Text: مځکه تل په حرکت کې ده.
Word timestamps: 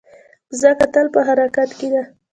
مځکه 0.49 0.85
تل 0.93 1.05
په 1.13 1.19
حرکت 1.27 1.69
کې 1.79 1.87
ده. 1.93 2.03